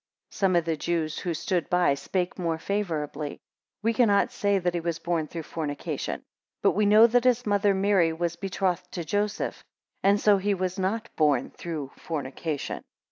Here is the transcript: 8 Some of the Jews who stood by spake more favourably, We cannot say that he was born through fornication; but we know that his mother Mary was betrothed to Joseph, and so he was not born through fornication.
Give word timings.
8 0.29 0.33
Some 0.33 0.55
of 0.55 0.65
the 0.65 0.77
Jews 0.77 1.19
who 1.19 1.35
stood 1.35 1.69
by 1.69 1.93
spake 1.93 2.39
more 2.39 2.57
favourably, 2.57 3.39
We 3.83 3.93
cannot 3.93 4.31
say 4.31 4.57
that 4.57 4.73
he 4.73 4.79
was 4.79 4.97
born 4.97 5.27
through 5.27 5.43
fornication; 5.43 6.23
but 6.63 6.71
we 6.71 6.87
know 6.87 7.05
that 7.05 7.25
his 7.25 7.45
mother 7.45 7.75
Mary 7.75 8.11
was 8.11 8.35
betrothed 8.35 8.91
to 8.93 9.05
Joseph, 9.05 9.63
and 10.01 10.19
so 10.19 10.37
he 10.39 10.55
was 10.55 10.79
not 10.79 11.15
born 11.15 11.51
through 11.51 11.91
fornication. 11.97 12.83